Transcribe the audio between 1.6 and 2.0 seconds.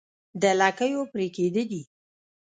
دي